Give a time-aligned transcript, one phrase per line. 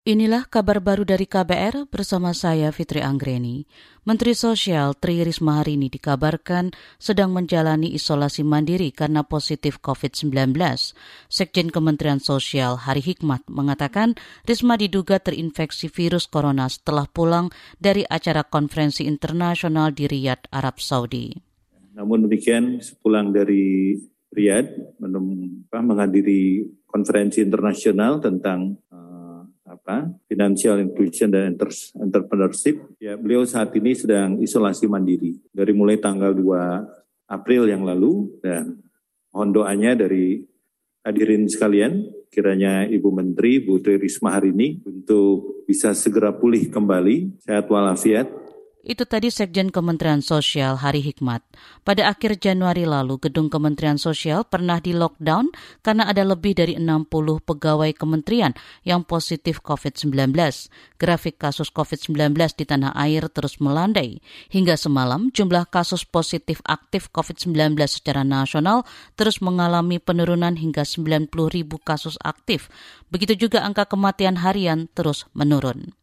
[0.00, 3.68] Inilah kabar baru dari KBR bersama saya Fitri Anggreni.
[4.08, 10.56] Menteri Sosial Tri Risma hari ini dikabarkan sedang menjalani isolasi mandiri karena positif COVID-19.
[11.28, 14.16] Sekjen Kementerian Sosial Hari Hikmat mengatakan
[14.48, 21.36] Risma diduga terinfeksi virus corona setelah pulang dari acara konferensi internasional di Riyadh, Arab Saudi.
[21.92, 24.00] Namun demikian, sepulang dari
[24.32, 24.96] Riyadh
[25.76, 28.80] menghadiri konferensi internasional tentang
[29.90, 31.58] apa financial inclusion dan
[31.98, 32.78] entrepreneurship.
[33.02, 35.42] Ya beliau saat ini sedang isolasi mandiri.
[35.50, 38.78] Dari mulai tanggal 2 April yang lalu dan
[39.34, 40.46] mohon doanya dari
[41.02, 47.42] hadirin sekalian kiranya Ibu Menteri Bu Tri Risma hari ini untuk bisa segera pulih kembali
[47.42, 48.30] sehat walafiat
[48.80, 51.44] itu tadi Sekjen Kementerian Sosial Hari Hikmat.
[51.84, 55.52] Pada akhir Januari lalu, gedung Kementerian Sosial pernah di lockdown
[55.84, 57.12] karena ada lebih dari 60
[57.44, 60.32] pegawai kementerian yang positif COVID-19.
[60.96, 64.24] Grafik kasus COVID-19 di tanah air terus melandai.
[64.48, 71.76] Hingga semalam, jumlah kasus positif aktif COVID-19 secara nasional terus mengalami penurunan hingga 90 ribu
[71.76, 72.72] kasus aktif.
[73.12, 75.99] Begitu juga angka kematian harian terus menurun.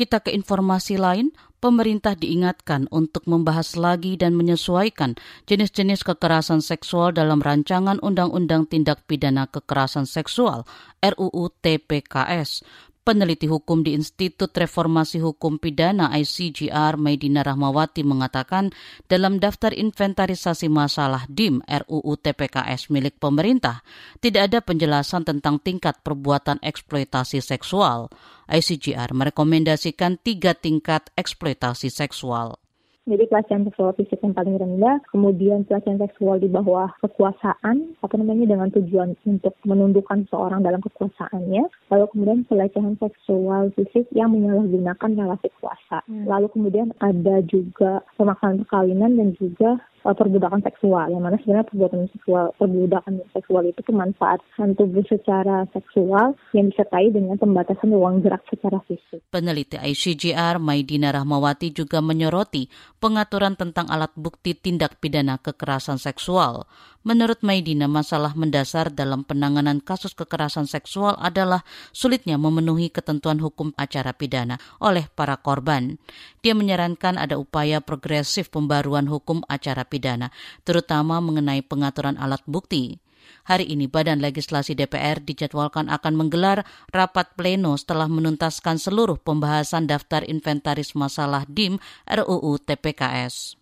[0.00, 1.28] Kita ke informasi lain,
[1.60, 9.44] pemerintah diingatkan untuk membahas lagi dan menyesuaikan jenis-jenis kekerasan seksual dalam rancangan Undang-Undang Tindak Pidana
[9.44, 10.64] Kekerasan Seksual
[11.04, 12.64] RUU TPKS.
[13.00, 18.76] Peneliti hukum di Institut Reformasi Hukum Pidana ICGR Maidina Rahmawati mengatakan
[19.08, 23.80] dalam daftar inventarisasi masalah DIM RUU TPKS milik pemerintah
[24.20, 28.12] tidak ada penjelasan tentang tingkat perbuatan eksploitasi seksual.
[28.52, 32.60] ICGR merekomendasikan tiga tingkat eksploitasi seksual.
[33.08, 38.52] Jadi pelecehan seksual fisik yang paling rendah, kemudian pelecehan seksual di bawah kekuasaan, apa namanya
[38.52, 45.48] dengan tujuan untuk menundukkan seorang dalam kekuasaannya, lalu kemudian pelecehan seksual fisik yang menyalahgunakan relasi
[45.64, 46.04] kuasa.
[46.04, 46.28] Hmm.
[46.28, 52.08] Lalu kemudian ada juga pemaksaan perkawinan dan juga uh, perbudakan seksual yang mana sebenarnya perbuatan
[52.12, 58.80] seksual perbudakan seksual itu kemanfaatan tubuh secara seksual yang disertai dengan pembatasan ruang gerak secara
[58.88, 59.20] fisik.
[59.28, 66.68] Peneliti ICGR Maidina Rahmawati juga menyoroti pengaturan tentang alat bukti tindak pidana kekerasan seksual.
[67.00, 71.64] Menurut Maidina, masalah mendasar dalam penanganan kasus kekerasan seksual adalah
[71.96, 75.96] sulitnya memenuhi ketentuan hukum acara pidana oleh para korban.
[76.44, 80.28] Dia menyarankan ada upaya progresif pembaruan hukum acara pidana,
[80.68, 83.00] terutama mengenai pengaturan alat bukti.
[83.48, 90.20] Hari ini Badan Legislasi DPR dijadwalkan akan menggelar rapat pleno setelah menuntaskan seluruh pembahasan daftar
[90.28, 93.59] inventaris masalah DIM RUU TPKS.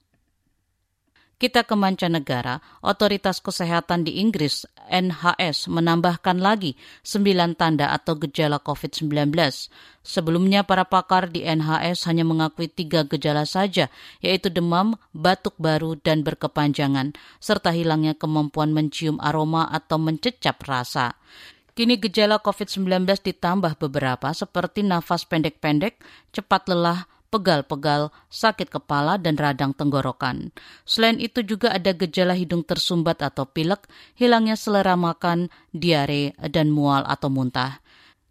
[1.38, 6.74] Kita ke mancanegara, otoritas kesehatan di Inggris, NHS, menambahkan lagi
[7.06, 9.38] sembilan tanda atau gejala COVID-19.
[10.02, 13.86] Sebelumnya para pakar di NHS hanya mengakui tiga gejala saja,
[14.18, 21.14] yaitu demam, batuk baru, dan berkepanjangan, serta hilangnya kemampuan mencium aroma atau mencecap rasa.
[21.78, 26.02] Kini gejala COVID-19 ditambah beberapa seperti nafas pendek-pendek,
[26.34, 30.52] cepat lelah, pegal-pegal, sakit kepala, dan radang tenggorokan.
[30.88, 37.04] Selain itu juga ada gejala hidung tersumbat atau pilek, hilangnya selera makan, diare, dan mual
[37.04, 37.80] atau muntah.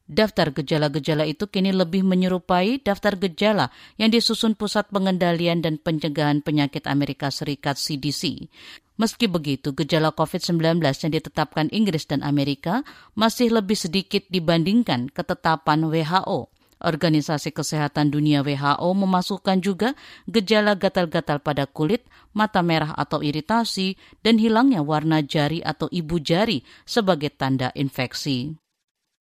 [0.08, 6.88] Daftar gejala-gejala itu kini lebih menyerupai daftar gejala yang disusun Pusat Pengendalian dan Pencegahan Penyakit
[6.88, 8.48] Amerika Serikat CDC.
[8.96, 12.88] Meski begitu, gejala COVID-19 yang ditetapkan Inggris dan Amerika
[13.20, 16.50] masih lebih sedikit dibandingkan ketetapan WHO.
[16.78, 19.98] Organisasi Kesehatan Dunia WHO memasukkan juga
[20.30, 22.06] gejala gatal-gatal pada kulit,
[22.38, 28.54] mata merah atau iritasi, dan hilangnya warna jari atau ibu jari sebagai tanda infeksi.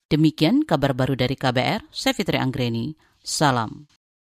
[0.06, 2.94] Demikian kabar baru dari KBR, saya Fitri Anggreni.
[3.24, 3.95] Salam.